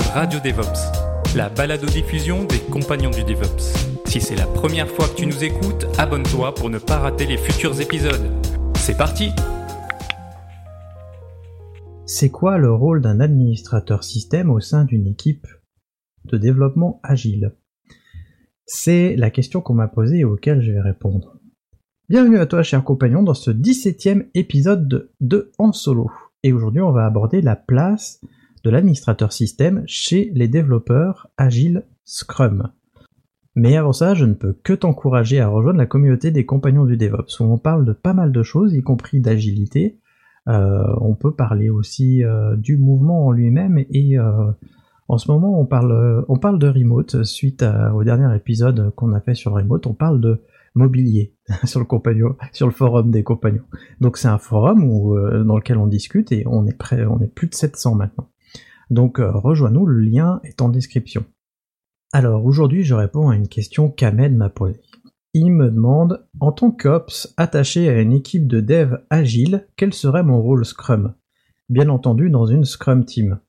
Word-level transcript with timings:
Radio 0.00 0.40
DevOps, 0.40 1.36
la 1.36 1.48
balado-diffusion 1.48 2.44
des 2.44 2.58
compagnons 2.58 3.10
du 3.10 3.22
DevOps. 3.22 4.02
Si 4.06 4.20
c'est 4.20 4.34
la 4.34 4.46
première 4.46 4.88
fois 4.88 5.06
que 5.06 5.14
tu 5.14 5.26
nous 5.26 5.44
écoutes, 5.44 5.86
abonne-toi 5.98 6.52
pour 6.54 6.68
ne 6.68 6.78
pas 6.78 6.98
rater 6.98 7.26
les 7.26 7.38
futurs 7.38 7.80
épisodes. 7.80 8.28
C'est 8.74 8.96
parti! 8.96 9.30
C'est 12.06 12.30
quoi 12.30 12.58
le 12.58 12.72
rôle 12.72 13.02
d'un 13.02 13.20
administrateur 13.20 14.02
système 14.02 14.50
au 14.50 14.58
sein 14.58 14.84
d'une 14.84 15.06
équipe 15.06 15.46
de 16.24 16.38
développement 16.38 16.98
agile? 17.04 17.54
C'est 18.66 19.14
la 19.14 19.30
question 19.30 19.60
qu'on 19.60 19.74
m'a 19.74 19.88
posée 19.88 20.18
et 20.18 20.24
auquel 20.24 20.60
je 20.60 20.72
vais 20.72 20.80
répondre. 20.80 21.38
Bienvenue 22.08 22.38
à 22.38 22.46
toi, 22.46 22.64
cher 22.64 22.82
compagnon, 22.82 23.22
dans 23.22 23.34
ce 23.34 23.52
17e 23.52 24.26
épisode 24.34 25.08
de, 25.20 25.52
En 25.58 25.70
Solo. 25.70 26.10
Et 26.42 26.52
aujourd'hui, 26.52 26.82
on 26.82 26.90
va 26.90 27.06
aborder 27.06 27.42
la 27.42 27.54
place 27.54 28.20
de 28.64 28.70
l'administrateur 28.70 29.32
système 29.32 29.84
chez 29.86 30.30
les 30.34 30.48
développeurs 30.48 31.28
Agile 31.36 31.84
Scrum. 32.04 32.70
Mais 33.54 33.76
avant 33.76 33.92
ça, 33.92 34.14
je 34.14 34.24
ne 34.24 34.34
peux 34.34 34.56
que 34.64 34.72
t'encourager 34.72 35.38
à 35.38 35.48
rejoindre 35.48 35.78
la 35.78 35.86
communauté 35.86 36.32
des 36.32 36.44
compagnons 36.44 36.84
du 36.84 36.96
DevOps, 36.96 37.38
où 37.40 37.44
on 37.44 37.58
parle 37.58 37.84
de 37.84 37.92
pas 37.92 38.14
mal 38.14 38.32
de 38.32 38.42
choses, 38.42 38.74
y 38.74 38.82
compris 38.82 39.20
d'agilité, 39.20 40.00
euh, 40.48 40.82
on 41.00 41.14
peut 41.14 41.34
parler 41.34 41.70
aussi 41.70 42.22
euh, 42.22 42.56
du 42.56 42.76
mouvement 42.76 43.26
en 43.26 43.32
lui-même 43.32 43.78
et 43.78 44.18
euh, 44.18 44.50
en 45.08 45.16
ce 45.16 45.30
moment 45.30 45.58
on 45.58 45.64
parle 45.64 46.22
on 46.28 46.36
parle 46.36 46.58
de 46.58 46.68
remote 46.68 47.24
suite 47.24 47.64
au 47.94 48.04
dernier 48.04 48.34
épisode 48.36 48.92
qu'on 48.94 49.12
a 49.12 49.20
fait 49.20 49.34
sur 49.34 49.52
remote. 49.52 49.86
On 49.86 49.94
parle 49.94 50.20
de 50.20 50.42
mobilier 50.74 51.34
sur 51.64 51.80
le 51.80 51.86
le 51.86 52.70
forum 52.70 53.10
des 53.10 53.22
compagnons. 53.22 53.64
Donc 54.00 54.18
c'est 54.18 54.28
un 54.28 54.38
forum 54.38 54.86
dans 55.46 55.56
lequel 55.56 55.78
on 55.78 55.86
discute 55.86 56.32
et 56.32 56.44
on 56.46 56.66
est 56.66 56.76
prêt, 56.76 57.06
on 57.06 57.20
est 57.20 57.32
plus 57.32 57.48
de 57.48 57.54
700 57.54 57.94
maintenant. 57.94 58.28
Donc 58.90 59.18
rejoins-nous, 59.18 59.86
le 59.86 60.00
lien 60.00 60.40
est 60.44 60.60
en 60.62 60.68
description. 60.68 61.24
Alors 62.12 62.44
aujourd'hui 62.44 62.82
je 62.82 62.94
réponds 62.94 63.28
à 63.28 63.36
une 63.36 63.48
question 63.48 63.90
qu'Ahmed 63.90 64.36
m'a 64.36 64.50
posée. 64.50 64.80
Il 65.36 65.50
me 65.50 65.68
demande, 65.68 66.24
en 66.38 66.52
tant 66.52 66.70
qu'Ops 66.70 67.34
attaché 67.36 67.88
à 67.88 68.00
une 68.00 68.12
équipe 68.12 68.46
de 68.46 68.60
dev 68.60 68.98
agile, 69.10 69.66
quel 69.74 69.92
serait 69.92 70.22
mon 70.22 70.40
rôle 70.40 70.64
Scrum? 70.64 71.14
Bien 71.68 71.88
entendu 71.88 72.30
dans 72.30 72.46
une 72.46 72.64
Scrum 72.64 73.04
Team. 73.04 73.40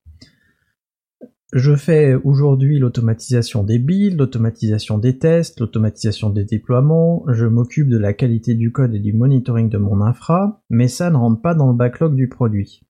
Je 1.53 1.75
fais 1.75 2.15
aujourd'hui 2.15 2.79
l'automatisation 2.79 3.63
des 3.63 3.77
builds, 3.77 4.17
l'automatisation 4.17 4.97
des 4.97 5.19
tests, 5.19 5.59
l'automatisation 5.59 6.31
des 6.31 6.43
déploiements, 6.43 7.23
je 7.27 7.45
m'occupe 7.45 7.87
de 7.87 7.99
la 7.99 8.13
qualité 8.13 8.55
du 8.55 8.71
code 8.71 8.95
et 8.95 8.99
du 8.99 9.13
monitoring 9.13 9.69
de 9.69 9.77
mon 9.77 10.01
infra, 10.01 10.63
mais 10.71 10.87
ça 10.87 11.11
ne 11.11 11.17
rentre 11.17 11.41
pas 11.41 11.53
dans 11.53 11.69
le 11.69 11.77
backlog 11.77 12.15
du 12.15 12.27
produit. 12.27 12.84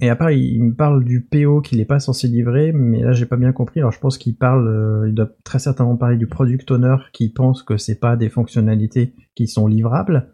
Et 0.00 0.08
après, 0.08 0.38
il 0.40 0.62
me 0.62 0.74
parle 0.74 1.04
du 1.04 1.22
PO 1.22 1.60
qu'il 1.60 1.78
n'est 1.78 1.84
pas 1.84 2.00
censé 2.00 2.26
livrer, 2.26 2.72
mais 2.72 3.00
là 3.00 3.12
j'ai 3.12 3.26
pas 3.26 3.36
bien 3.36 3.52
compris. 3.52 3.80
Alors 3.80 3.92
je 3.92 4.00
pense 4.00 4.18
qu'il 4.18 4.36
parle, 4.36 4.66
euh, 4.66 5.08
il 5.08 5.14
doit 5.14 5.30
très 5.44 5.60
certainement 5.60 5.96
parler 5.96 6.16
du 6.16 6.26
product 6.26 6.70
owner 6.72 6.96
qui 7.12 7.28
pense 7.28 7.62
que 7.62 7.76
c'est 7.76 8.00
pas 8.00 8.16
des 8.16 8.28
fonctionnalités 8.28 9.14
qui 9.36 9.46
sont 9.46 9.68
livrables. 9.68 10.30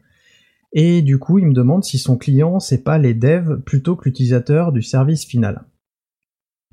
Et 0.73 1.03
du 1.03 1.19
coup, 1.19 1.39
il 1.39 1.47
me 1.47 1.53
demande 1.53 1.85
si 1.85 1.99
son 1.99 2.17
client 2.17 2.59
c'est 2.59 2.83
pas 2.83 2.97
les 2.97 3.13
devs 3.13 3.61
plutôt 3.61 3.97
que 3.97 4.05
l'utilisateur 4.07 4.73
du 4.73 4.83
service 4.83 5.27
final. 5.27 5.65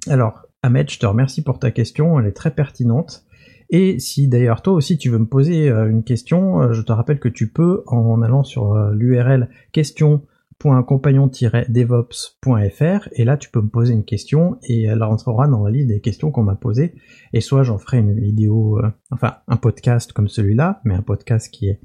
Alors, 0.07 0.43
Ahmed, 0.63 0.89
je 0.89 0.99
te 0.99 1.05
remercie 1.05 1.43
pour 1.43 1.59
ta 1.59 1.71
question, 1.71 2.19
elle 2.19 2.27
est 2.27 2.31
très 2.31 2.51
pertinente. 2.51 3.25
Et 3.69 3.99
si 3.99 4.29
d'ailleurs 4.29 4.61
toi 4.61 4.71
aussi 4.71 4.97
tu 4.97 5.09
veux 5.09 5.19
me 5.19 5.25
poser 5.25 5.69
euh, 5.69 5.89
une 5.89 6.05
question, 6.05 6.61
euh, 6.61 6.71
je 6.71 6.81
te 6.81 6.93
rappelle 6.93 7.19
que 7.19 7.27
tu 7.27 7.51
peux 7.51 7.83
en 7.87 8.21
allant 8.21 8.45
sur 8.45 8.75
l'URL 8.91 9.49
question 9.73 10.21
compagnon-devops.fr 10.61 13.09
et 13.11 13.23
là 13.23 13.37
tu 13.37 13.49
peux 13.49 13.61
me 13.61 13.69
poser 13.69 13.93
une 13.93 14.05
question 14.05 14.57
et 14.63 14.83
elle 14.83 15.03
rentrera 15.03 15.47
dans 15.47 15.63
la 15.63 15.71
liste 15.71 15.87
des 15.87 16.01
questions 16.01 16.31
qu'on 16.31 16.43
m'a 16.43 16.55
posées 16.55 16.95
et 17.33 17.41
soit 17.41 17.63
j'en 17.63 17.77
ferai 17.77 17.99
une 17.99 18.19
vidéo, 18.19 18.79
euh, 18.79 18.91
enfin 19.11 19.37
un 19.47 19.57
podcast 19.57 20.13
comme 20.13 20.27
celui-là, 20.27 20.81
mais 20.83 20.95
un 20.95 21.01
podcast 21.01 21.49
qui 21.51 21.67
est 21.67 21.81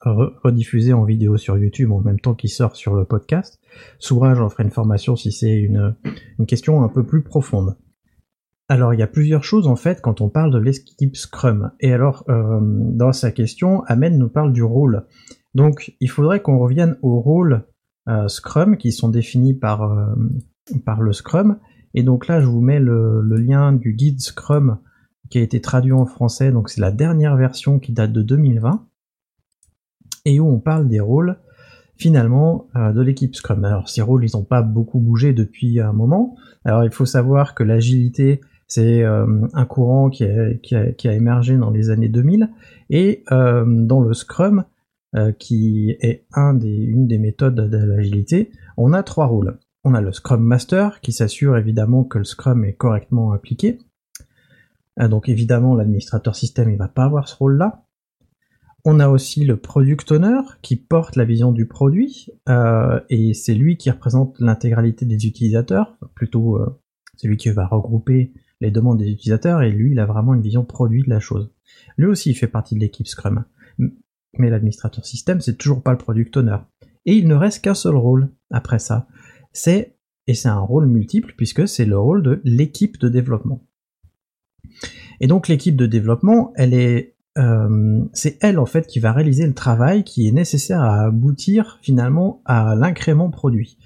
rediffusé 0.00 0.94
en 0.94 1.04
vidéo 1.04 1.36
sur 1.36 1.58
YouTube 1.58 1.92
en 1.92 2.00
même 2.00 2.18
temps 2.18 2.34
qu'il 2.34 2.48
sort 2.48 2.74
sur 2.76 2.94
le 2.94 3.04
podcast, 3.04 3.60
soit 3.98 4.34
j'en 4.34 4.48
ferai 4.48 4.64
une 4.64 4.70
formation 4.70 5.16
si 5.16 5.30
c'est 5.30 5.54
une, 5.54 5.94
une 6.38 6.46
question 6.46 6.82
un 6.82 6.88
peu 6.88 7.04
plus 7.04 7.22
profonde. 7.22 7.76
Alors 8.68 8.94
il 8.94 9.00
y 9.00 9.02
a 9.02 9.06
plusieurs 9.06 9.44
choses 9.44 9.66
en 9.66 9.76
fait 9.76 10.00
quand 10.00 10.22
on 10.22 10.30
parle 10.30 10.50
de 10.50 10.58
l'équipe 10.58 11.16
Scrum. 11.16 11.72
Et 11.80 11.92
alors 11.92 12.24
euh, 12.30 12.60
dans 12.62 13.12
sa 13.12 13.30
question, 13.30 13.82
Ahmed 13.84 14.14
nous 14.14 14.30
parle 14.30 14.52
du 14.52 14.62
rôle. 14.62 15.06
Donc 15.54 15.94
il 16.00 16.08
faudrait 16.08 16.40
qu'on 16.40 16.58
revienne 16.58 16.96
au 17.02 17.20
rôle 17.20 17.52
euh, 17.52 17.73
Scrum 18.28 18.76
qui 18.76 18.92
sont 18.92 19.08
définis 19.08 19.54
par, 19.54 19.82
euh, 19.82 20.14
par 20.84 21.00
le 21.00 21.12
Scrum. 21.12 21.58
Et 21.94 22.02
donc 22.02 22.26
là, 22.26 22.40
je 22.40 22.46
vous 22.46 22.60
mets 22.60 22.80
le, 22.80 23.22
lien 23.22 23.72
du 23.72 23.94
guide 23.94 24.20
Scrum 24.20 24.78
qui 25.30 25.38
a 25.38 25.42
été 25.42 25.60
traduit 25.60 25.92
en 25.92 26.06
français. 26.06 26.52
Donc 26.52 26.68
c'est 26.68 26.80
la 26.80 26.92
dernière 26.92 27.36
version 27.36 27.78
qui 27.78 27.92
date 27.92 28.12
de 28.12 28.22
2020 28.22 28.86
et 30.26 30.40
où 30.40 30.48
on 30.48 30.58
parle 30.58 30.88
des 30.88 31.00
rôles 31.00 31.38
finalement 31.96 32.68
euh, 32.76 32.92
de 32.92 33.00
l'équipe 33.00 33.34
Scrum. 33.34 33.64
Alors 33.64 33.88
ces 33.88 34.02
rôles, 34.02 34.24
ils 34.24 34.36
n'ont 34.36 34.44
pas 34.44 34.62
beaucoup 34.62 35.00
bougé 35.00 35.32
depuis 35.32 35.80
un 35.80 35.92
moment. 35.92 36.36
Alors 36.64 36.84
il 36.84 36.90
faut 36.90 37.06
savoir 37.06 37.54
que 37.54 37.62
l'agilité, 37.62 38.40
c'est 38.66 39.04
un 39.04 39.66
courant 39.66 40.08
qui 40.08 40.24
a, 40.24 40.54
qui, 40.54 40.74
a, 40.74 40.90
qui 40.92 41.06
a, 41.06 41.12
émergé 41.12 41.56
dans 41.56 41.70
les 41.70 41.90
années 41.90 42.08
2000 42.08 42.50
et 42.90 43.22
dans 43.30 44.00
le 44.00 44.14
Scrum, 44.14 44.64
euh, 45.14 45.32
qui 45.32 45.96
est 46.00 46.26
une 46.34 47.06
des 47.06 47.18
méthodes 47.18 47.54
de 47.54 47.76
l'agilité, 47.76 48.50
on 48.76 48.92
a 48.92 49.02
trois 49.02 49.26
rôles. 49.26 49.58
On 49.84 49.94
a 49.94 50.00
le 50.00 50.12
Scrum 50.12 50.42
Master 50.42 51.00
qui 51.00 51.12
s'assure 51.12 51.56
évidemment 51.56 52.04
que 52.04 52.18
le 52.18 52.24
Scrum 52.24 52.64
est 52.64 52.72
correctement 52.72 53.32
appliqué. 53.32 53.78
Euh, 55.00 55.08
donc 55.08 55.28
évidemment 55.28 55.74
l'administrateur 55.74 56.34
système 56.36 56.70
il 56.70 56.78
va 56.78 56.88
pas 56.88 57.04
avoir 57.04 57.28
ce 57.28 57.36
rôle-là. 57.36 57.84
On 58.86 59.00
a 59.00 59.08
aussi 59.08 59.44
le 59.44 59.56
Product 59.56 60.12
Owner 60.12 60.40
qui 60.60 60.76
porte 60.76 61.16
la 61.16 61.24
vision 61.24 61.52
du 61.52 61.66
produit 61.66 62.28
euh, 62.48 63.00
et 63.08 63.32
c'est 63.32 63.54
lui 63.54 63.76
qui 63.76 63.90
représente 63.90 64.38
l'intégralité 64.40 65.06
des 65.06 65.26
utilisateurs, 65.26 65.96
plutôt 66.14 66.56
euh, 66.56 66.80
c'est 67.16 67.28
lui 67.28 67.38
qui 67.38 67.50
va 67.50 67.66
regrouper 67.66 68.32
les 68.60 68.70
demandes 68.70 68.98
des 68.98 69.10
utilisateurs 69.10 69.62
et 69.62 69.70
lui 69.70 69.92
il 69.92 69.98
a 69.98 70.06
vraiment 70.06 70.34
une 70.34 70.42
vision 70.42 70.64
produit 70.64 71.02
de 71.02 71.10
la 71.10 71.20
chose. 71.20 71.50
Lui 71.96 72.06
aussi 72.06 72.30
il 72.30 72.34
fait 72.34 72.46
partie 72.46 72.74
de 72.74 72.80
l'équipe 72.80 73.06
Scrum 73.06 73.44
mais 74.38 74.50
l'administrateur 74.50 75.04
système, 75.04 75.40
c'est 75.40 75.56
toujours 75.56 75.82
pas 75.82 75.92
le 75.92 75.98
product 75.98 76.36
owner. 76.36 76.58
Et 77.06 77.14
il 77.14 77.28
ne 77.28 77.34
reste 77.34 77.62
qu'un 77.62 77.74
seul 77.74 77.96
rôle 77.96 78.30
après 78.50 78.78
ça. 78.78 79.06
C'est, 79.52 79.96
et 80.26 80.34
c'est 80.34 80.48
un 80.48 80.60
rôle 80.60 80.86
multiple 80.86 81.34
puisque 81.36 81.68
c'est 81.68 81.84
le 81.84 81.98
rôle 81.98 82.22
de 82.22 82.40
l'équipe 82.44 82.98
de 82.98 83.08
développement. 83.08 83.66
Et 85.20 85.26
donc 85.26 85.48
l'équipe 85.48 85.76
de 85.76 85.86
développement, 85.86 86.52
euh, 86.58 88.04
c'est 88.12 88.38
elle 88.40 88.58
en 88.58 88.66
fait 88.66 88.86
qui 88.86 89.00
va 89.00 89.12
réaliser 89.12 89.46
le 89.46 89.54
travail 89.54 90.04
qui 90.04 90.26
est 90.26 90.32
nécessaire 90.32 90.80
à 90.80 91.04
aboutir 91.04 91.78
finalement 91.82 92.42
à 92.44 92.74
l'incrément 92.74 93.30
produit. 93.30 93.78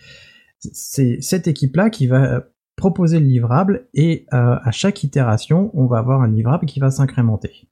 C'est 0.59 1.21
cette 1.21 1.47
équipe-là 1.47 1.91
qui 1.91 2.07
va 2.07 2.45
proposer 2.77 3.21
le 3.21 3.27
livrable 3.27 3.89
et 3.93 4.27
euh, 4.33 4.57
à 4.63 4.71
chaque 4.71 5.03
itération, 5.05 5.71
on 5.75 5.87
va 5.87 5.99
avoir 5.99 6.23
un 6.23 6.29
livrable 6.29 6.67
qui 6.67 6.81
va 6.81 6.91
s'incrémenter. 6.91 7.69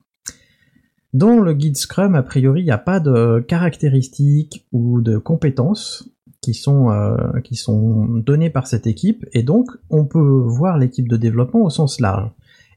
Dans 1.12 1.40
le 1.40 1.52
guide 1.52 1.76
Scrum, 1.76 2.14
a 2.14 2.22
priori, 2.22 2.62
il 2.62 2.64
n'y 2.64 2.70
a 2.70 2.78
pas 2.78 3.00
de 3.00 3.40
caractéristiques 3.46 4.66
ou 4.72 5.00
de 5.00 5.18
compétences 5.18 6.08
qui 6.40 6.54
sont, 6.54 6.90
euh, 6.90 7.40
qui 7.42 7.56
sont 7.56 8.04
données 8.06 8.50
par 8.50 8.66
cette 8.66 8.86
équipe, 8.86 9.24
et 9.32 9.42
donc 9.42 9.70
on 9.90 10.04
peut 10.04 10.42
voir 10.46 10.78
l'équipe 10.78 11.08
de 11.08 11.16
développement 11.16 11.62
au 11.62 11.70
sens 11.70 12.00
large. 12.00 12.30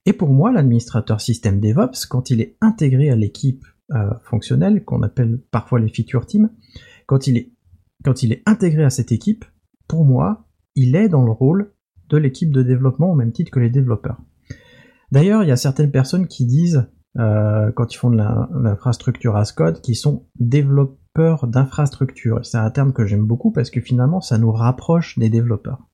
Et 0.05 0.13
pour 0.13 0.29
moi, 0.29 0.51
l'administrateur 0.51 1.21
système 1.21 1.59
DevOps, 1.59 2.05
quand 2.09 2.29
il 2.29 2.41
est 2.41 2.55
intégré 2.61 3.09
à 3.09 3.15
l'équipe 3.15 3.65
euh, 3.91 4.09
fonctionnelle, 4.23 4.83
qu'on 4.83 5.03
appelle 5.03 5.39
parfois 5.51 5.79
les 5.79 5.89
feature 5.89 6.25
teams, 6.25 6.49
quand 7.05 7.27
il 7.27 7.37
est 8.31 8.43
intégré 8.45 8.83
à 8.83 8.89
cette 8.89 9.11
équipe, 9.11 9.45
pour 9.87 10.05
moi, 10.05 10.47
il 10.75 10.95
est 10.95 11.09
dans 11.09 11.25
le 11.25 11.31
rôle 11.31 11.73
de 12.09 12.17
l'équipe 12.17 12.51
de 12.51 12.63
développement 12.63 13.11
au 13.11 13.15
même 13.15 13.31
titre 13.31 13.51
que 13.51 13.59
les 13.59 13.69
développeurs. 13.69 14.21
D'ailleurs, 15.11 15.43
il 15.43 15.49
y 15.49 15.51
a 15.51 15.57
certaines 15.57 15.91
personnes 15.91 16.27
qui 16.27 16.45
disent 16.45 16.87
euh, 17.17 17.71
quand 17.71 17.93
ils 17.93 17.97
font 17.97 18.09
de 18.09 18.17
l'infrastructure 18.17 19.35
as 19.35 19.51
code, 19.51 19.81
qui 19.81 19.95
sont 19.95 20.27
développeur 20.39 21.47
d'infrastructure. 21.47 22.45
C'est 22.45 22.57
un 22.57 22.69
terme 22.69 22.93
que 22.93 23.05
j'aime 23.05 23.25
beaucoup 23.25 23.51
parce 23.51 23.69
que 23.69 23.81
finalement, 23.81 24.21
ça 24.21 24.37
nous 24.37 24.51
rapproche 24.51 25.17
des 25.17 25.29
développeurs. 25.29 25.89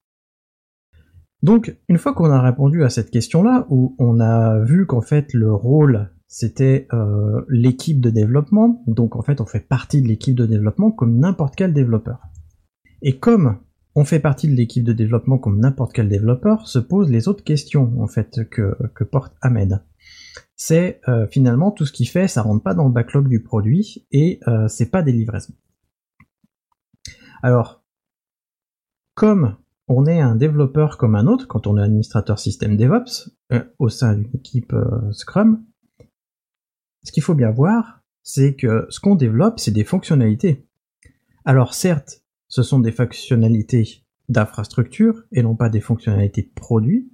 Donc, 1.42 1.78
une 1.90 1.98
fois 1.98 2.14
qu'on 2.14 2.32
a 2.32 2.42
répondu 2.42 2.84
à 2.84 2.90
cette 2.90 3.12
question-là, 3.12 3.68
où 3.70 3.96
on 4.00 4.20
a 4.20 4.60
vu 4.60 4.86
qu'en 4.86 5.02
fait 5.02 5.34
le 5.34 5.54
rôle 5.54 6.10
c'était 6.28 6.88
euh, 6.92 7.46
l'équipe 7.50 8.02
de 8.02 8.10
développement, 8.10 8.84
donc 8.88 9.16
en 9.16 9.22
fait 9.22 9.40
on 9.42 9.46
fait 9.46 9.60
partie 9.60 10.02
de 10.02 10.08
l'équipe 10.08 10.36
de 10.36 10.46
développement 10.46 10.92
comme 10.92 11.18
n'importe 11.18 11.56
quel 11.56 11.72
développeur. 11.72 12.20
Et 13.02 13.18
comme 13.18 13.60
on 13.96 14.04
fait 14.04 14.20
partie 14.20 14.48
de 14.48 14.54
l'équipe 14.54 14.84
de 14.84 14.92
développement 14.92 15.38
comme 15.38 15.60
n'importe 15.60 15.94
quel 15.94 16.10
développeur, 16.10 16.68
se 16.68 16.80
posent 16.80 17.10
les 17.10 17.28
autres 17.28 17.44
questions 17.44 17.94
en 18.02 18.08
fait 18.08 18.50
que, 18.50 18.76
porte 19.04 19.34
Ahmed. 19.42 19.82
C'est 20.56 21.02
euh, 21.08 21.28
finalement 21.28 21.72
tout 21.72 21.86
ce 21.86 21.92
qu'il 21.92 22.08
fait, 22.08 22.28
ça 22.28 22.42
rentre 22.42 22.64
pas 22.64 22.74
dans 22.74 22.86
le 22.86 22.94
backlog 22.94 23.28
du 23.28 23.42
produit 23.42 24.06
et 24.12 24.40
euh, 24.48 24.68
c'est 24.68 24.90
pas 24.90 25.02
des 25.02 25.12
livraisons. 25.12 25.54
Alors, 27.44 27.84
comme 29.14 29.58
on 29.88 30.06
est 30.06 30.20
un 30.20 30.36
développeur 30.36 30.98
comme 30.98 31.16
un 31.16 31.28
autre, 31.28 31.48
quand 31.48 31.68
on 31.68 31.78
est 31.78 31.84
administrateur 31.84 32.40
système 32.40 32.78
DevOps 32.78 33.30
euh, 33.52 33.64
au 33.80 33.90
sein 33.90 34.16
d'une 34.16 34.36
équipe 34.36 34.74
Scrum, 35.12 35.64
ce 37.04 37.12
qu'il 37.12 37.24
faut 37.24 37.36
bien 37.36 37.52
voir, 37.52 38.02
c'est 38.24 38.56
que 38.56 38.88
ce 38.90 39.00
qu'on 39.00 39.16
développe, 39.16 39.60
c'est 39.60 39.72
des 39.72 39.84
fonctionnalités. 39.84 40.68
Alors 41.46 41.76
certes, 41.76 42.24
ce 42.48 42.64
sont 42.64 42.80
des 42.80 42.92
fonctionnalités 42.92 44.04
d'infrastructure 44.30 45.24
et 45.32 45.44
non 45.44 45.56
pas 45.56 45.70
des 45.70 45.82
fonctionnalités 45.82 46.42
de 46.42 46.54
produits, 46.60 47.12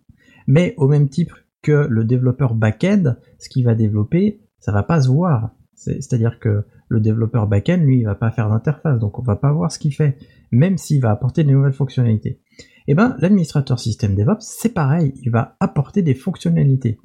mais 0.48 0.74
au 0.78 0.88
même 0.88 1.10
type 1.10 1.34
que 1.62 1.88
le 1.90 2.04
développeur 2.04 2.56
back-end, 2.56 3.16
ce 3.40 3.50
qu'il 3.50 3.66
va 3.66 3.75
développer, 3.75 4.42
ça 4.60 4.72
va 4.72 4.84
pas 4.84 5.02
se 5.02 5.10
voir. 5.10 5.52
C'est-à-dire 5.74 6.40
que 6.40 6.63
le 6.90 7.00
développeur 7.00 7.48
back-end, 7.48 7.78
lui, 7.78 8.00
il 8.00 8.06
va 8.06 8.16
pas 8.16 8.31
faire 8.31 8.50
d'interface, 8.50 9.00
donc 9.00 9.18
on 9.18 9.24
va 9.24 9.36
pas 9.36 9.52
voir 9.52 9.72
ce 9.72 9.80
qu'il 9.80 9.94
fait, 9.94 10.18
même 10.52 10.78
s'il 10.78 11.02
va 11.02 11.10
apporter 11.10 11.44
de 11.44 11.52
nouvelles 11.52 11.74
fonctionnalités. 11.74 12.40
Eh 12.88 12.94
ben, 12.94 13.16
l'administrateur 13.19 13.80
système 13.80 14.16
DevOps, 14.16 14.42
c'est 14.42 14.74
pareil, 14.74 15.13
il 15.24 15.31
va 15.31 15.56
apporter 15.60 16.02
des 16.02 16.13
fonctionnalités. 16.13 17.00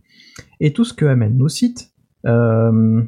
Et 0.60 0.72
tout 0.72 0.84
ce 0.84 0.92
que 0.92 1.04
amène 1.04 1.36
nos 1.36 1.48
sites, 1.48 1.92
euh, 2.26 3.02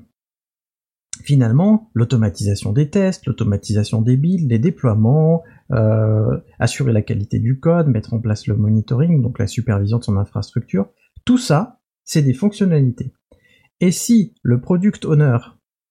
finalement, 1.23 1.91
l'automatisation 1.95 2.73
des 2.73 2.89
tests, 2.89 3.27
l'automatisation 3.27 4.03
des 4.03 4.17
builds, 4.17 4.49
les 4.49 4.59
déploiements, 4.59 5.43
euh, 5.73 6.39
assurer 6.59 6.93
la 6.93 7.03
qualité 7.03 7.39
du 7.39 7.59
code, 7.59 7.89
mettre 7.89 8.15
en 8.15 8.21
place 8.21 8.47
le 8.47 8.57
monitoring, 8.57 9.21
donc 9.23 9.39
la 9.39 9.47
supervision 9.47 9.99
de 9.99 10.05
son 10.05 10.17
infrastructure, 10.17 10.89
tout 11.29 11.37
ça, 11.37 11.79
c'est 12.05 12.23
des 12.23 12.33
fonctionnalités. 12.33 13.13
Et 13.81 13.91
si 13.91 14.35
le 14.43 14.63
product 14.63 15.05
owner 15.05 15.37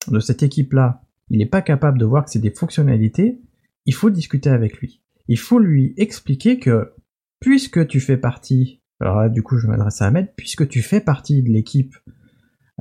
de 0.08 0.20
cette 0.20 0.42
équipe-là, 0.42 1.04
il 1.30 1.38
n'est 1.38 1.46
pas 1.46 1.62
capable 1.62 2.00
de 2.00 2.06
voir 2.06 2.26
que 2.26 2.32
c'est 2.32 2.40
des 2.40 2.50
fonctionnalités, 2.50 3.40
il 3.86 3.94
faut 3.94 4.10
discuter 4.10 4.50
avec 4.50 4.80
lui. 4.80 5.04
Il 5.28 5.38
faut 5.38 5.60
lui 5.60 5.94
expliquer 5.96 6.58
que, 6.58 6.92
puisque 7.40 7.86
tu 7.86 8.00
fais 8.00 8.18
partie, 8.18 8.82
alors 9.00 9.18
là, 9.22 9.30
du 9.30 9.44
coup, 9.44 9.60
je 9.60 9.68
m'adresse 9.68 10.02
à 10.02 10.08
Ahmed, 10.08 10.34
puisque 10.36 10.68
tu 10.68 10.82
fais 10.82 11.02
partie 11.02 11.44
de 11.44 11.50
l'équipe, 11.50 11.96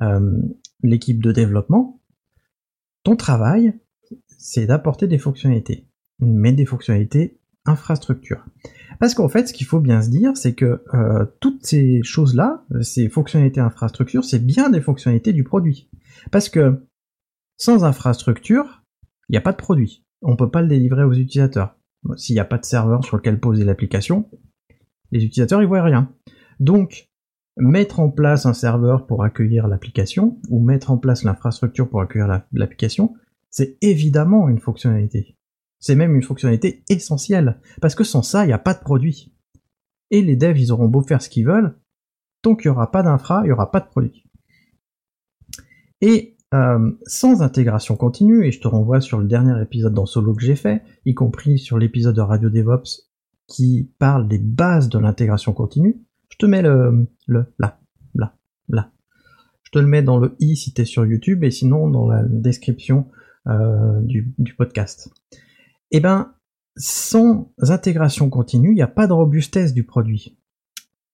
euh, 0.01 0.41
l'équipe 0.83 1.23
de 1.23 1.33
développement, 1.33 2.01
ton 3.03 3.17
travail, 3.17 3.79
c'est 4.29 4.65
d'apporter 4.65 5.09
des 5.09 5.19
fonctionnalités, 5.19 5.91
mais 6.21 6.55
des 6.55 6.65
fonctionnalités 6.65 7.39
infrastructure. 7.67 8.45
Parce 8.99 9.15
qu'en 9.15 9.29
fait, 9.29 9.49
ce 9.49 9.53
qu'il 9.53 9.67
faut 9.67 9.81
bien 9.81 10.01
se 10.03 10.11
dire, 10.11 10.37
c'est 10.37 10.55
que 10.55 10.83
euh, 10.95 11.27
toutes 11.41 11.65
ces 11.67 12.03
choses-là, 12.03 12.65
ces 12.81 13.09
fonctionnalités 13.09 13.61
infrastructure, 13.61 14.25
c'est 14.25 14.45
bien 14.45 14.71
des 14.71 14.81
fonctionnalités 14.81 15.33
du 15.33 15.45
produit. 15.45 15.89
Parce 16.31 16.49
que 16.49 16.87
sans 17.57 17.85
infrastructure, 17.85 18.83
il 19.29 19.33
n'y 19.33 19.39
a 19.39 19.43
pas 19.43 19.53
de 19.53 19.57
produit. 19.57 20.05
On 20.23 20.33
ne 20.33 20.37
peut 20.37 20.51
pas 20.51 20.63
le 20.63 20.69
délivrer 20.69 21.05
aux 21.05 21.13
utilisateurs. 21.13 21.77
S'il 22.17 22.35
n'y 22.35 22.41
a 22.41 22.45
pas 22.45 22.59
de 22.59 22.65
serveur 22.65 23.05
sur 23.05 23.17
lequel 23.17 23.41
poser 23.41 23.65
l'application, 23.65 24.31
les 25.11 25.25
utilisateurs 25.25 25.63
ils 25.63 25.69
voient 25.69 25.83
rien. 25.83 26.13
Donc, 26.61 27.09
mettre 27.57 28.01
en 28.01 28.11
place 28.11 28.47
un 28.47 28.53
serveur 28.53 29.07
pour 29.07 29.25
accueillir 29.25 29.67
l'application, 29.67 30.39
ou 30.51 30.63
mettre 30.63 30.91
en 30.91 30.99
place 30.99 31.25
l'infrastructure 31.25 31.89
pour 31.89 32.01
accueillir 32.01 32.43
l'application, 32.53 33.15
c'est 33.51 33.79
évidemment 33.81 34.49
une 34.49 34.61
fonctionnalité. 34.61 35.36
C'est 35.87 35.95
même 35.95 36.17
une 36.17 36.23
fonctionnalité 36.25 36.83
essentielle, 36.89 37.61
parce 37.81 37.95
que 37.95 38.03
sans 38.03 38.23
ça, 38.23 38.43
il 38.43 38.49
n'y 38.49 38.53
a 38.53 38.59
pas 38.59 38.75
de 38.75 38.81
produit. 38.81 39.33
Et 40.11 40.21
les 40.21 40.35
devs, 40.35 40.59
ils 40.59 40.73
auront 40.73 40.89
beau 40.89 41.01
faire 41.01 41.23
ce 41.23 41.29
qu'ils 41.29 41.47
veulent, 41.47 41.79
tant 42.43 42.57
qu'il 42.57 42.73
n'y 42.73 42.77
aura 42.77 42.91
pas 42.91 43.05
d'infra, 43.05 43.43
il 43.45 43.47
n'y 43.47 43.53
aura 43.53 43.71
pas 43.71 43.79
de 43.79 43.87
produit. 43.87 44.25
Et 46.01 46.37
euh, 46.55 46.91
sans 47.07 47.41
intégration 47.41 47.95
continue, 47.95 48.45
et 48.45 48.51
je 48.51 48.61
te 48.61 48.67
renvoie 48.67 49.01
sur 49.01 49.21
le 49.21 49.29
dernier 49.29 49.63
épisode 49.63 49.95
dans 49.95 50.07
Solo 50.07 50.35
que 50.35 50.43
j'ai 50.43 50.57
fait, 50.57 50.83
y 51.05 51.15
compris 51.15 51.57
sur 51.57 51.79
l'épisode 51.79 52.17
de 52.17 52.21
Radio 52.21 52.51
DevOps 52.51 53.13
qui 53.47 53.93
parle 54.01 54.27
des 54.27 54.41
bases 54.41 54.89
de 54.89 54.99
l'intégration 54.99 55.53
continue, 55.53 56.05
je 56.31 56.37
te 56.37 56.47
mets 56.47 56.63
le, 56.63 57.07
le 57.29 57.55
là, 57.61 57.79
là, 58.13 58.35
là. 58.69 58.91
Je 59.63 59.71
te 59.71 59.79
le 59.79 59.87
mets 59.87 60.03
dans 60.03 60.19
le 60.19 60.35
i 60.41 60.57
si 60.57 60.75
tu 60.75 60.83
es 60.83 60.85
sur 60.85 61.07
YouTube 61.07 61.45
et 61.45 61.53
sinon 61.53 61.89
dans 61.89 62.09
la 62.09 62.25
description 62.25 63.07
euh, 63.47 64.01
du, 64.01 64.35
podcast. 64.59 65.13
Eh 65.91 66.01
ben, 66.01 66.35
sans 66.77 67.53
intégration 67.59 68.29
continue, 68.29 68.71
il 68.71 68.75
n'y 68.75 68.83
a 68.83 68.89
pas 68.89 69.07
de 69.07 69.13
robustesse 69.13 69.73
du 69.73 69.85
produit. 69.85 70.39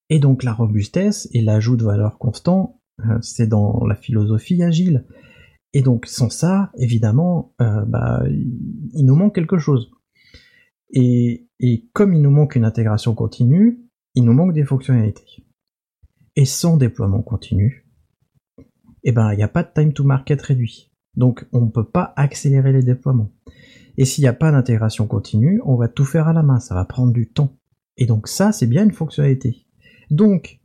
Et 0.09 0.19
donc 0.19 0.43
la 0.43 0.53
robustesse 0.53 1.27
et 1.31 1.41
l'ajout 1.41 1.77
de 1.77 1.85
valeur 1.85 2.17
constant, 2.17 2.81
euh, 2.99 3.19
c'est 3.21 3.47
dans 3.47 3.85
la 3.85 3.95
philosophie 3.95 4.61
agile. 4.63 5.05
Et 5.73 5.81
donc 5.81 6.05
sans 6.05 6.29
ça, 6.29 6.71
évidemment, 6.77 7.53
euh, 7.61 7.85
bah, 7.85 8.23
il 8.27 9.05
nous 9.05 9.15
manque 9.15 9.35
quelque 9.35 9.57
chose. 9.57 9.91
Et, 10.91 11.47
et 11.59 11.89
comme 11.93 12.13
il 12.13 12.21
nous 12.21 12.29
manque 12.29 12.55
une 12.55 12.65
intégration 12.65 13.15
continue, 13.15 13.79
il 14.15 14.25
nous 14.25 14.33
manque 14.33 14.53
des 14.53 14.65
fonctionnalités. 14.65 15.43
Et 16.35 16.45
sans 16.45 16.77
déploiement 16.77 17.21
continu, 17.21 17.87
eh 19.03 19.11
ben, 19.11 19.31
il 19.33 19.37
n'y 19.37 19.43
a 19.43 19.47
pas 19.47 19.63
de 19.63 19.69
time 19.73 19.93
to 19.93 20.03
market 20.03 20.41
réduit. 20.41 20.91
Donc, 21.15 21.45
on 21.51 21.61
ne 21.61 21.69
peut 21.69 21.87
pas 21.87 22.13
accélérer 22.15 22.71
les 22.71 22.81
déploiements. 22.81 23.31
Et 23.97 24.05
s'il 24.05 24.23
n'y 24.23 24.27
a 24.27 24.33
pas 24.33 24.51
d'intégration 24.51 25.07
continue, 25.07 25.61
on 25.65 25.75
va 25.75 25.87
tout 25.87 26.05
faire 26.05 26.27
à 26.27 26.33
la 26.33 26.43
main, 26.43 26.59
ça 26.59 26.75
va 26.75 26.85
prendre 26.85 27.13
du 27.13 27.31
temps. 27.31 27.57
Et 27.97 28.05
donc 28.05 28.27
ça, 28.27 28.51
c'est 28.51 28.67
bien 28.67 28.83
une 28.83 28.91
fonctionnalité. 28.91 29.67
Donc, 30.09 30.59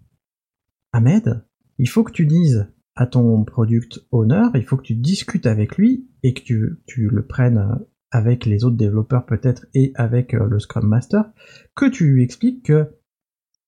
Ahmed, 0.93 1.45
il 1.79 1.89
faut 1.89 2.05
que 2.05 2.13
tu 2.13 2.27
dises 2.27 2.73
à 2.97 3.07
ton 3.07 3.45
product 3.45 4.01
owner, 4.11 4.49
il 4.55 4.65
faut 4.65 4.77
que 4.77 4.83
tu 4.83 4.97
discutes 4.97 5.47
avec 5.47 5.77
lui 5.77 6.09
et 6.23 6.35
que 6.35 6.43
tu, 6.87 7.09
le 7.09 7.27
prennes 7.27 7.79
avec 8.11 8.45
les 8.45 8.65
autres 8.65 8.77
développeurs 8.77 9.25
peut-être 9.25 9.67
et 9.75 9.93
avec 9.95 10.35
euh, 10.35 10.47
le 10.49 10.59
Scrum 10.59 10.87
Master, 10.87 11.31
que 11.77 11.87
tu 11.87 12.11
lui 12.11 12.25
expliques 12.25 12.65
que 12.65 12.97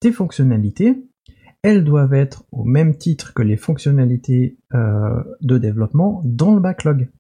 tes 0.01 0.11
fonctionnalités, 0.11 1.07
elles 1.63 1.85
doivent 1.85 2.15
être 2.15 2.45
au 2.51 2.65
même 2.65 2.97
titre 2.97 3.35
que 3.35 3.43
les 3.43 3.57
fonctionnalités 3.57 4.59
euh, 4.75 5.23
de 5.43 5.59
développement 5.59 6.23
dans 6.25 6.55
le 6.55 6.61
backlog. 6.61 7.11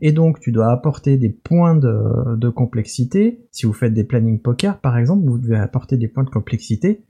Et 0.00 0.12
donc 0.12 0.40
tu 0.40 0.52
dois 0.52 0.70
apporter 0.70 1.16
des 1.16 1.30
points 1.30 1.76
de, 1.76 2.48
complexité. 2.50 3.46
Si 3.50 3.66
vous 3.66 3.72
faites 3.72 3.94
des 3.94 4.04
planning 4.04 4.40
poker 4.40 4.80
par 4.80 4.96
exemple, 4.96 5.28
vous 5.28 5.38
devez 5.38 5.56
apporter 5.56 5.96
des 5.96 6.08
points 6.08 6.24
de 6.24 6.30
complexité 6.30 7.04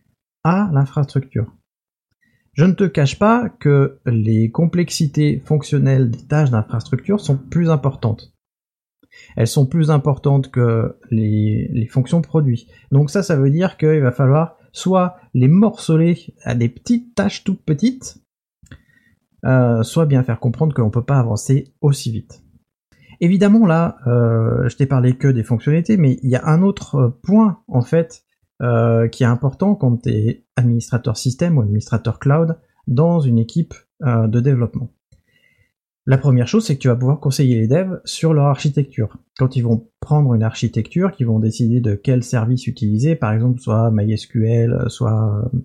à 0.45 0.71
l'infrastructure. 0.73 1.54
Je 2.54 2.64
ne 2.64 2.73
te 2.73 2.85
cache 2.85 3.18
pas 3.18 3.49
que 3.49 4.00
les 4.04 4.50
complexités 4.50 5.40
fonctionnelles 5.45 6.11
des 6.11 6.26
tâches 6.26 6.50
d'infrastructure 6.50 7.21
sont 7.21 7.37
plus 7.37 7.71
importantes. 7.71 8.33
Elles 9.37 9.47
sont 9.47 9.66
plus 9.66 9.90
importantes 9.90 10.50
que 10.50 10.97
les, 11.11 11.88
fonctions 11.90 12.21
produits. 12.21 12.68
Donc 12.90 13.11
ça, 13.11 13.23
ça 13.23 13.37
veut 13.37 13.50
dire 13.50 13.76
qu'il 13.76 14.00
va 14.00 14.12
falloir 14.12 14.57
soit 14.73 15.16
les 15.35 15.49
morceler 15.49 16.35
à 16.42 16.54
des 16.54 16.68
petites 16.68 17.14
tâches 17.14 17.45
toutes 17.45 17.62
petites, 17.64 18.18
euh, 19.45 19.83
soit 19.83 20.07
bien 20.07 20.23
faire 20.23 20.40
comprendre 20.40 20.75
qu'on 20.75 20.87
ne 20.87 20.90
peut 20.90 21.04
pas 21.04 21.18
avancer 21.18 21.73
aussi 21.80 22.11
vite. 22.11 22.42
Évidemment, 23.20 23.66
là, 23.66 23.98
euh, 24.06 24.68
je 24.68 24.76
t'ai 24.76 24.87
parlé 24.87 25.16
que 25.16 25.28
des 25.28 25.42
fonctionnalités, 25.42 25.96
mais 25.96 26.18
il 26.22 26.30
y 26.30 26.37
a 26.37 26.46
un 26.46 26.62
autre 26.62 27.18
point, 27.22 27.60
en 27.68 27.82
fait, 27.82 28.22
euh, 28.62 29.08
qui 29.08 29.22
est 29.22 29.26
important 29.26 29.75
quand 29.75 30.02
tu 30.02 30.10
es 30.10 30.44
administrateur 30.56 31.16
système 31.16 31.58
ou 31.58 31.62
administrateur 31.62 32.18
cloud 32.18 32.58
dans 32.87 33.20
une 33.20 33.38
équipe 33.38 33.75
de 34.00 34.38
développement. 34.38 34.92
La 36.08 36.16
première 36.16 36.48
chose, 36.48 36.64
c'est 36.64 36.75
que 36.75 36.80
tu 36.80 36.88
vas 36.88 36.96
pouvoir 36.96 37.20
conseiller 37.20 37.60
les 37.60 37.68
devs 37.68 38.00
sur 38.06 38.32
leur 38.32 38.46
architecture. 38.46 39.18
Quand 39.37 39.56
ils 39.56 39.60
vont 39.60 39.90
prendre 40.00 40.32
une 40.32 40.42
architecture, 40.42 41.12
qu'ils 41.12 41.26
vont 41.26 41.38
décider 41.38 41.82
de 41.82 41.94
quel 41.94 42.22
service 42.22 42.66
utiliser, 42.66 43.14
par 43.14 43.34
exemple, 43.34 43.60
soit 43.60 43.90
MySQL, 43.90 44.84
soit 44.87 45.44
euh, 45.44 45.58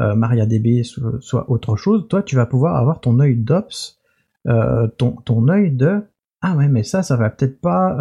euh, 0.00 0.14
MariaDB, 0.14 0.84
soit, 0.84 1.50
autre 1.50 1.76
chose, 1.76 2.08
toi, 2.08 2.22
tu 2.22 2.34
vas 2.34 2.46
pouvoir 2.46 2.76
avoir 2.76 3.02
ton 3.02 3.20
œil 3.20 3.36
d'ops, 3.36 4.00
euh, 4.46 4.88
ton, 4.96 5.12
ton 5.12 5.48
œil 5.48 5.70
de 5.70 6.00
ah 6.42 6.56
ouais, 6.56 6.68
mais 6.68 6.82
ça, 6.82 7.02
ça 7.02 7.16
va 7.16 7.30
peut-être 7.30 7.60
pas, 7.60 7.96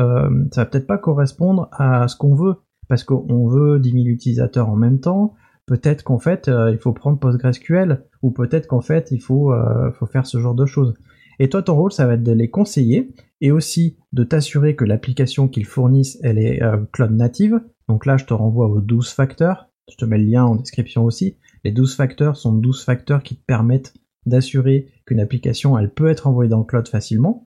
ça 0.51 0.61
va 0.61 0.65
peut-être 0.65 0.87
pas 0.87 0.97
correspondre 0.97 1.69
à 1.71 2.07
ce 2.07 2.15
qu'on 2.15 2.35
veut, 2.35 2.55
parce 2.87 3.03
qu'on 3.03 3.47
veut 3.47 3.79
10 3.79 3.91
000 3.91 4.05
utilisateurs 4.05 4.69
en 4.69 4.75
même 4.75 4.99
temps. 4.99 5.33
Peut-être 5.65 6.03
qu'en 6.03 6.19
fait, 6.19 6.47
il 6.47 6.77
faut 6.77 6.93
prendre 6.93 7.19
PostgreSQL, 7.19 8.05
ou 8.21 8.31
peut-être 8.31 8.67
qu'en 8.67 8.81
fait, 8.81 9.09
il 9.11 9.21
faut, 9.21 9.51
faut 9.97 10.05
faire 10.05 10.27
ce 10.27 10.39
genre 10.39 10.55
de 10.55 10.65
choses. 10.65 10.93
Et 11.39 11.49
toi, 11.49 11.61
ton 11.61 11.75
rôle, 11.75 11.91
ça 11.91 12.07
va 12.07 12.13
être 12.13 12.23
de 12.23 12.31
les 12.31 12.49
conseiller 12.49 13.13
et 13.41 13.51
aussi 13.51 13.97
de 14.13 14.23
t'assurer 14.23 14.75
que 14.75 14.85
l'application 14.85 15.47
qu'ils 15.47 15.65
fournissent, 15.65 16.17
elle 16.23 16.39
est 16.39 16.63
euh, 16.63 16.77
cloud 16.91 17.11
native. 17.11 17.61
Donc 17.87 18.05
là, 18.05 18.17
je 18.17 18.25
te 18.25 18.33
renvoie 18.33 18.67
aux 18.67 18.81
12 18.81 19.09
facteurs. 19.09 19.69
Je 19.89 19.95
te 19.95 20.05
mets 20.05 20.17
le 20.17 20.25
lien 20.25 20.45
en 20.45 20.55
description 20.55 21.05
aussi. 21.05 21.37
Les 21.63 21.71
12 21.71 21.95
facteurs 21.95 22.37
sont 22.37 22.53
12 22.53 22.83
facteurs 22.83 23.23
qui 23.23 23.35
te 23.35 23.45
permettent 23.45 23.93
d'assurer 24.25 24.87
qu'une 25.05 25.21
application, 25.21 25.77
elle 25.77 25.93
peut 25.93 26.09
être 26.09 26.27
envoyée 26.27 26.49
dans 26.49 26.59
le 26.59 26.65
cloud 26.65 26.87
facilement. 26.87 27.45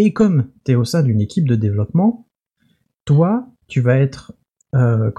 Et 0.00 0.12
comme 0.12 0.46
tu 0.64 0.70
es 0.70 0.74
au 0.76 0.84
sein 0.84 1.02
d'une 1.02 1.20
équipe 1.20 1.48
de 1.48 1.56
développement, 1.56 2.28
toi, 3.04 3.48
tu 3.66 3.80
vas 3.80 3.96
être, 3.96 4.32
euh, 4.76 5.10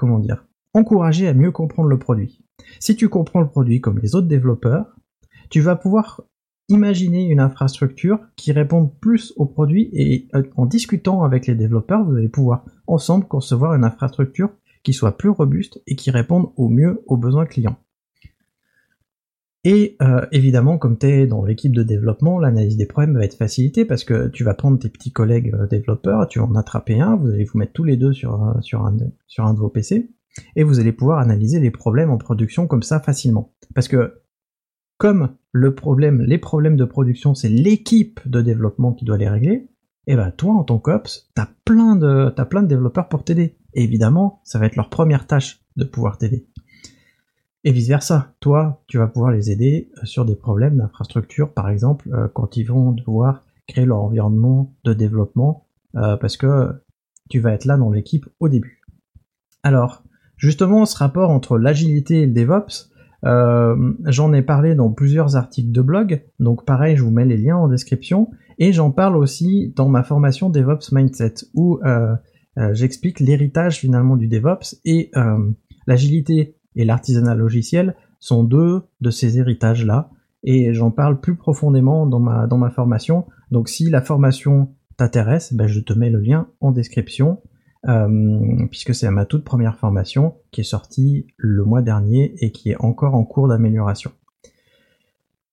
encouragé 0.72 1.28
à 1.28 1.34
mieux 1.34 1.52
comprendre 1.52 1.90
le 1.90 1.98
produit. 1.98 2.42
Si 2.78 2.96
tu 2.96 3.10
comprends 3.10 3.42
le 3.42 3.48
produit 3.48 3.82
comme 3.82 3.98
les 3.98 4.14
autres 4.14 4.26
développeurs, 4.26 4.96
tu 5.50 5.60
vas 5.60 5.76
pouvoir 5.76 6.22
imaginer 6.70 7.28
une 7.28 7.40
infrastructure 7.40 8.20
qui 8.36 8.52
réponde 8.52 8.98
plus 9.00 9.34
au 9.36 9.44
produit 9.44 9.90
et 9.92 10.28
euh, 10.34 10.44
en 10.56 10.64
discutant 10.64 11.24
avec 11.24 11.46
les 11.46 11.54
développeurs, 11.54 12.02
vous 12.02 12.16
allez 12.16 12.30
pouvoir 12.30 12.64
ensemble 12.86 13.26
concevoir 13.26 13.74
une 13.74 13.84
infrastructure 13.84 14.48
qui 14.82 14.94
soit 14.94 15.18
plus 15.18 15.28
robuste 15.28 15.82
et 15.86 15.94
qui 15.94 16.10
réponde 16.10 16.52
au 16.56 16.70
mieux 16.70 17.02
aux 17.06 17.18
besoins 17.18 17.44
clients. 17.44 17.76
Et 19.64 19.96
euh, 20.00 20.24
évidemment, 20.32 20.78
comme 20.78 20.96
tu 20.96 21.06
es 21.06 21.26
dans 21.26 21.44
l'équipe 21.44 21.74
de 21.74 21.82
développement, 21.82 22.38
l'analyse 22.38 22.78
des 22.78 22.86
problèmes 22.86 23.14
va 23.14 23.24
être 23.24 23.36
facilitée 23.36 23.84
parce 23.84 24.04
que 24.04 24.28
tu 24.28 24.42
vas 24.42 24.54
prendre 24.54 24.78
tes 24.78 24.88
petits 24.88 25.12
collègues 25.12 25.54
euh, 25.54 25.66
développeurs, 25.66 26.28
tu 26.28 26.38
vas 26.38 26.46
en 26.46 26.54
attraper 26.54 26.98
un, 26.98 27.16
vous 27.16 27.28
allez 27.28 27.44
vous 27.44 27.58
mettre 27.58 27.72
tous 27.72 27.84
les 27.84 27.98
deux 27.98 28.14
sur, 28.14 28.54
sur, 28.62 28.86
un, 28.86 28.92
de 28.92 29.58
vos 29.58 29.68
PC, 29.68 30.10
et 30.56 30.62
vous 30.62 30.80
allez 30.80 30.92
pouvoir 30.92 31.18
analyser 31.18 31.60
les 31.60 31.70
problèmes 31.70 32.10
en 32.10 32.16
production 32.16 32.66
comme 32.66 32.82
ça 32.82 33.00
facilement. 33.00 33.52
Parce 33.74 33.88
que 33.88 34.22
comme 34.96 35.36
le 35.52 35.74
problème, 35.74 36.22
les 36.22 36.38
problèmes 36.38 36.76
de 36.76 36.84
production, 36.84 37.34
c'est 37.34 37.48
l'équipe 37.48 38.20
de 38.26 38.40
développement 38.40 38.94
qui 38.94 39.04
doit 39.04 39.18
les 39.18 39.28
régler, 39.28 39.68
et 40.06 40.14
eh 40.14 40.16
ben 40.16 40.30
toi 40.30 40.54
en 40.54 40.64
tant 40.64 40.78
qu'ops, 40.78 41.30
t'as 41.34 41.48
plein 41.66 41.94
de 41.96 42.32
t'as 42.34 42.46
plein 42.46 42.62
de 42.62 42.66
développeurs 42.66 43.08
pour 43.08 43.24
t'aider. 43.24 43.58
Évidemment, 43.74 44.40
ça 44.44 44.58
va 44.58 44.66
être 44.66 44.76
leur 44.76 44.88
première 44.88 45.26
tâche 45.26 45.60
de 45.76 45.84
pouvoir 45.84 46.16
t'aider. 46.16 46.48
Et 47.62 47.72
vice 47.72 47.88
versa, 47.88 48.34
toi, 48.40 48.82
tu 48.86 48.96
vas 48.96 49.06
pouvoir 49.06 49.32
les 49.32 49.50
aider 49.50 49.90
euh, 49.98 50.06
sur 50.06 50.24
des 50.24 50.36
problèmes 50.36 50.78
d'infrastructure, 50.78 51.52
par 51.52 51.68
exemple, 51.68 52.08
euh, 52.12 52.26
quand 52.32 52.56
ils 52.56 52.64
vont 52.64 52.92
devoir 52.92 53.42
créer 53.68 53.84
leur 53.84 54.02
environnement 54.02 54.74
de 54.84 54.94
développement, 54.94 55.66
euh, 55.96 56.16
parce 56.16 56.36
que 56.36 56.70
tu 57.28 57.38
vas 57.38 57.52
être 57.52 57.66
là 57.66 57.76
dans 57.76 57.90
l'équipe 57.90 58.26
au 58.40 58.48
début. 58.48 58.82
Alors, 59.62 60.02
justement, 60.36 60.86
ce 60.86 60.96
rapport 60.96 61.30
entre 61.30 61.58
l'agilité 61.58 62.22
et 62.22 62.26
le 62.26 62.32
DevOps, 62.32 62.90
euh, 63.26 63.92
j'en 64.06 64.32
ai 64.32 64.40
parlé 64.40 64.74
dans 64.74 64.90
plusieurs 64.90 65.36
articles 65.36 65.70
de 65.70 65.82
blog, 65.82 66.24
donc 66.38 66.64
pareil, 66.64 66.96
je 66.96 67.02
vous 67.02 67.10
mets 67.10 67.26
les 67.26 67.36
liens 67.36 67.56
en 67.56 67.68
description, 67.68 68.30
et 68.58 68.72
j'en 68.72 68.90
parle 68.90 69.16
aussi 69.16 69.72
dans 69.76 69.88
ma 69.88 70.02
formation 70.02 70.48
DevOps 70.48 70.92
Mindset, 70.92 71.34
où 71.52 71.78
euh, 71.84 72.16
j'explique 72.72 73.20
l'héritage 73.20 73.78
finalement 73.78 74.16
du 74.16 74.28
DevOps, 74.28 74.80
et 74.84 75.10
l'agilité 75.86 76.56
et 76.80 76.84
l'artisanat 76.84 77.34
logiciel 77.34 77.94
sont 78.18 78.42
deux 78.42 78.82
de 79.00 79.10
ces 79.10 79.38
héritages-là, 79.38 80.10
et 80.42 80.72
j'en 80.72 80.90
parle 80.90 81.20
plus 81.20 81.36
profondément 81.36 82.06
dans 82.06 82.20
ma, 82.20 82.46
dans 82.46 82.58
ma 82.58 82.70
formation, 82.70 83.26
donc 83.50 83.68
si 83.68 83.90
la 83.90 84.00
formation 84.00 84.74
t'intéresse, 84.96 85.52
ben 85.52 85.66
je 85.66 85.80
te 85.80 85.92
mets 85.92 86.10
le 86.10 86.20
lien 86.20 86.48
en 86.60 86.72
description. 86.72 87.40
Euh, 87.88 88.66
puisque 88.70 88.94
c'est 88.94 89.10
ma 89.10 89.24
toute 89.24 89.42
première 89.42 89.78
formation 89.78 90.34
qui 90.50 90.60
est 90.60 90.64
sortie 90.64 91.26
le 91.38 91.64
mois 91.64 91.80
dernier 91.80 92.34
et 92.44 92.52
qui 92.52 92.68
est 92.68 92.76
encore 92.78 93.14
en 93.14 93.24
cours 93.24 93.48
d'amélioration. 93.48 94.12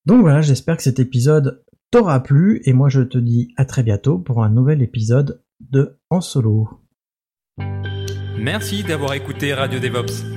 Donc 0.05 0.19
voilà, 0.21 0.41
j'espère 0.41 0.75
que 0.75 0.83
cet 0.83 0.99
épisode 0.99 1.63
t'aura 1.89 2.21
plu 2.21 2.61
et 2.65 2.73
moi 2.73 2.89
je 2.89 3.01
te 3.01 3.17
dis 3.17 3.53
à 3.55 3.63
très 3.63 3.81
bientôt 3.81 4.19
pour 4.19 4.43
un 4.43 4.49
nouvel 4.49 4.81
épisode 4.81 5.41
de 5.61 5.99
En 6.09 6.19
Solo. 6.19 6.67
Merci 8.37 8.83
d'avoir 8.83 9.13
écouté 9.13 9.53
Radio 9.53 9.79
DevOps. 9.79 10.36